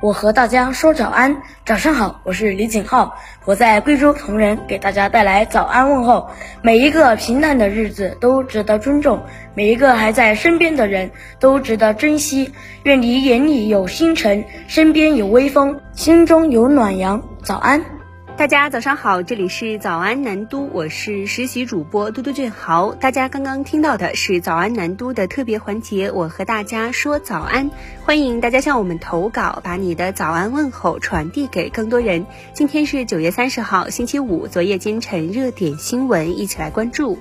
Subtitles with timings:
[0.00, 6.30] 我和大家说早安，早上好，我是李景浩，我在贵州铜仁给大家带来早安问候。
[6.62, 9.24] 每一个平淡的日子都值得尊重，
[9.54, 12.52] 每一个还在身边的人都值得珍惜。
[12.84, 17.20] 愿你眼里有星辰，身边有微风，心中有暖阳。
[17.42, 17.97] 早安。
[18.38, 22.94] 大家早上好，这里是早安南都，我是实习主播嘟嘟俊豪。
[22.94, 27.68] 大家刚刚听到的是早安南都的特别环节，我和大家说早安，
[28.04, 32.26] 欢迎大家向我们投稿，把你的早安问候传递给更多人。
[32.52, 37.18] 今天是九月三十号，星期五，昨夜今晨热点新闻，一起来关注。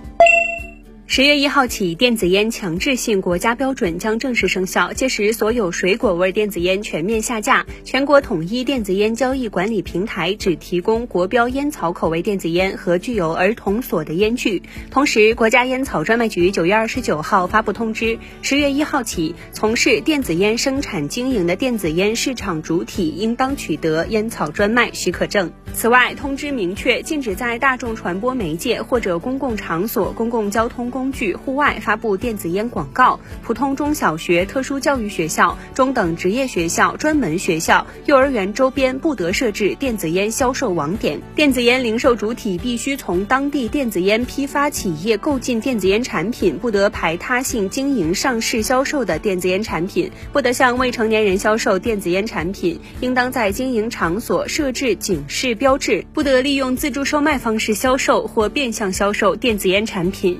[1.17, 14.61] 十月一号起，电子烟强制性国家标准将正式生效，届时所有水果味电子烟全面下架，全国统一电子烟交易管理平台只提供国标烟草口味电子烟和具有儿童锁的烟具。
[14.91, 25.51] 同时，国家烟草专卖局九月二十九号发布通知，十月一号起，从事电子烟生产经营的电子烟市场主体应当取得烟草专卖许可证。
[25.73, 33.19] 此外，通知明确禁止在大众传播媒介或者公共场所、公共交通工具、户外发布电子烟广告。
[33.43, 41.19] 普通中小学、特殊教育学校、中等职业学校、专门学校、幼儿园周边不得设置电子烟销售网点。
[41.35, 55.57] 电子烟零售主体必须从当地电子烟批发企业购进电子烟产品，不得排他性经营上市销售的电子烟产品，不得向未成年人销售电子烟产品，应当在经营场所设置警示。
[55.57, 60.39] 标志不得利用自助售卖方式销售或变相销售电子烟产品。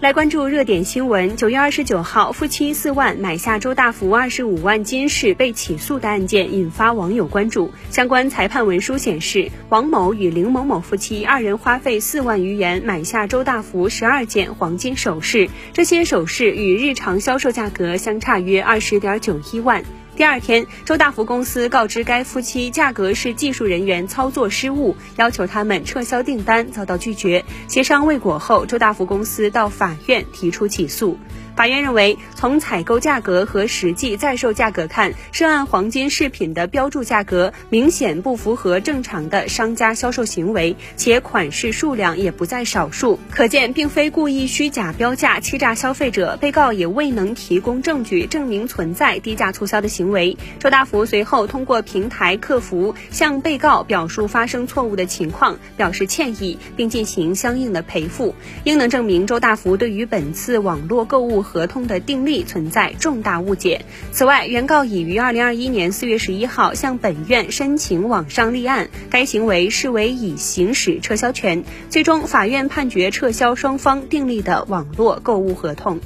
[0.00, 1.36] 来关注热点新闻。
[1.36, 7.70] 九月二十九号，夫妻四万买下周大福二十五万金饰被起诉的案件引发网友关注。
[7.90, 19.84] 相关裁判文书显示，王某与林某某夫妻二人花费四万余元买下周大福十二件黄金首饰，这些首饰与日常销售价格相差约二十点九一万。
[20.20, 27.42] 第二天，周大福公司告知该夫妻价格是技术人员操作失误，要求他们撤销订单，遭到拒绝。
[27.68, 31.18] 协商未果后，周大福公司到法院提出起诉。
[31.56, 46.38] 法院认为，从采购价格和实际在售价格看，涉案黄金饰品的标注价格明显不符合正常的商家销售行为，且款式数量也不在少数，可见并非故意虚假标价欺诈消费者。
[46.40, 50.09] 被告也未能提供证据证明存在低价促销的行。
[50.10, 58.34] 为周大福随后通过平台客服向被告表述发生错误的情况，表示歉意，并进行相应的赔付，
[58.64, 61.40] 应能证明周大福对于本次网络购物。
[61.50, 63.84] 合同的订立存在重大误解。
[64.12, 71.64] 此外，原告已于二零二一年四月十一号向本院申请网上立案，该行为视为已行使撤销权。
[71.88, 75.98] 最终，法院判决撤销双方订立的网络购物合同。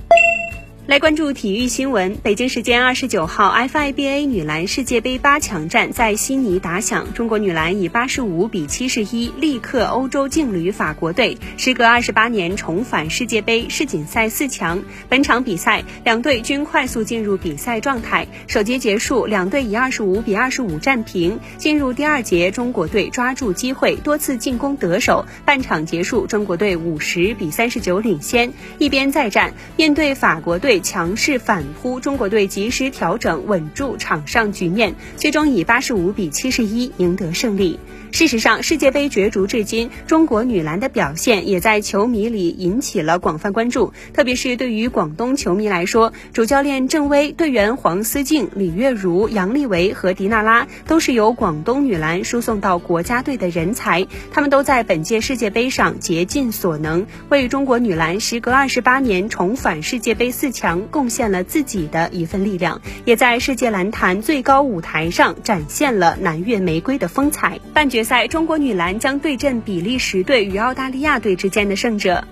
[0.86, 2.18] 来关注体育新闻。
[2.22, 14.82] 北京时间二十九号，FIBA 女篮世界杯八强战在悉尼打响，中国女篮以八十五比七十一力克欧洲劲旅法国队，时隔二十八年重返世界杯世锦赛四强。
[15.08, 18.28] 本场比赛，两队均快速进入比赛状态。
[18.46, 21.40] 首节结束，两队以二十五比二十五战平。
[21.56, 25.24] 进入第二节，中国队抓住机会，多次进攻得手。
[25.46, 28.52] 半场结束，中国队五十比三十九领先。
[28.76, 30.73] 一边再战，面对法国队。
[30.80, 37.78] 强势反扑，中国队及时调整，稳住场上局面，最终以八十五比七十一赢得胜利。
[38.14, 43.92] 事实上，世界杯角逐至今，中国女篮的表现也在球迷里引起了广泛关注。
[44.12, 67.58] 特别是对于广东球迷来说，主教练郑薇、队员黄思静、李月如、杨利维和迪娜拉都是由广东女篮输送到国家队的人才，他们都在本届世界杯上竭尽所能，为中国女篮时隔二十八年重返世界杯四强贡献了自己的一份力量，也在世界篮坛最高舞台上展现了南越玫瑰的风采。
[67.72, 68.03] 半决。
[68.04, 72.26] 在，中国女篮将对阵比利时队与澳大利亚队之间的胜者。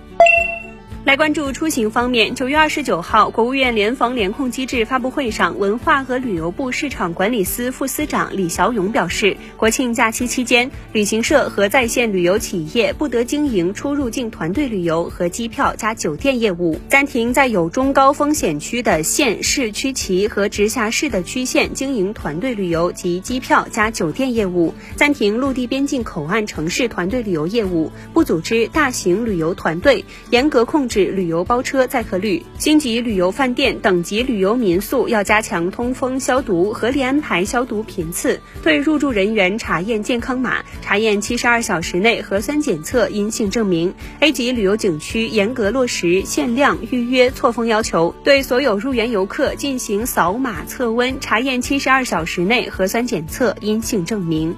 [1.05, 30.92] 来关注出行方面，九月二十九号，国务院联防联控机制发布会上，文化和旅游部市场管理司副司长李小勇表示，国庆假期期间，旅行社和在线旅游企业不得经营出入境团队旅游和机票加酒店业务，暂停在有中高风险区的县市区旗和直辖市的区县经营团队旅游及机票加酒店业务，暂停陆地边境口岸城市团队旅游业务，不组织大型旅游团队，严格控制。
[30.93, 32.45] 是旅游包车载客率。
[32.59, 38.39] 星级旅游饭店、等级旅游民宿要加强通风消毒，合理安排消毒频次。
[38.61, 43.91] 对入住人员查验健康码，查验七十二小时内核酸检测阴性证明。
[44.19, 54.55] A 级旅游景区严格落实限量预约错峰要求，对所有入园游客进行扫码测温，查验七十二小时内核酸检测阴性证明。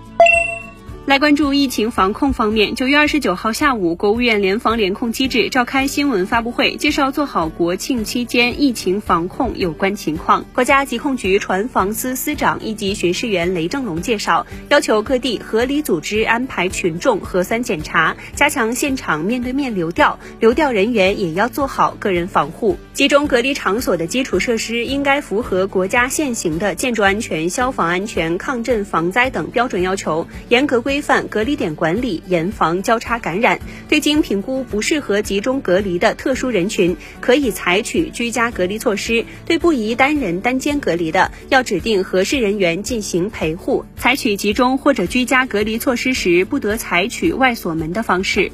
[1.05, 10.43] 来关注疫情防控方面，九月二十九号下午，国务院联防联控机制召开新闻发布会，介绍做好国庆期间疫情防控有关情况。
[10.51, 22.79] 国家疾控局船防司司长一级巡视员雷正龙介绍，要求各地合理组织安排群众核酸检查，加强现场面对面流调，流调人员也要做好个人防护。
[22.93, 30.94] 集中隔离场所的基础设施应该符合国家现行的建筑安全、消防安全、抗震防灾等标准要求，严格规。
[30.95, 33.59] 规范隔离点管理，严防交叉感染。
[33.89, 39.25] 对经评估不适合集中隔离的特殊人群，可以采取居家隔离措施。
[39.45, 43.83] 对不宜单人单间隔离的，要指定合适人员进行陪护。
[43.97, 48.49] 采取集中或者居家隔离措施时，不得采取外锁门的方式。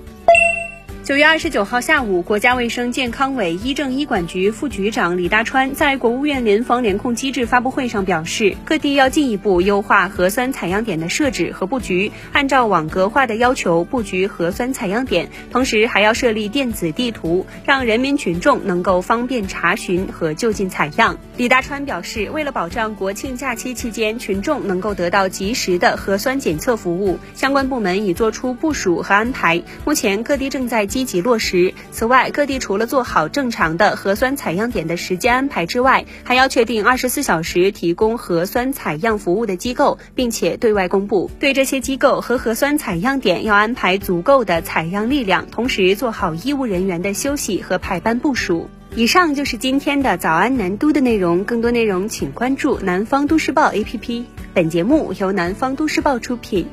[1.11, 21.17] 九月二十九号下午，国家卫生健康委医政医管局副局长李大川在国务院联防联控机制发布会上表示，各地要进一步优化核酸采样点的设置和布局，按照网格化的要求布局核酸采样点，同时还要设立电子地图，让人民群众能够方便查询和就近采样。
[21.35, 31.00] 李大川表示，为了保障国庆假期期间群众能够得到及时的核酸检测服务，相关部门已作出部署和安排，目前各地正在积。
[31.01, 31.73] 积极落实。
[31.91, 41.31] 此外，各地除了做好正常的核酸采样点的时间安排之外，还要确定二十四小时提供核酸采样服务的机构，并且对外公布。
[41.39, 48.69] 对这些机构和核酸采样点要安排足够的采样力量，同时做好医务人员的休息和排班部署。
[48.95, 54.23] 以上就是今天的早安南都的内容，更多内容请关注南方都市报 APP。
[54.53, 56.67] 本节目由南方都市报出品。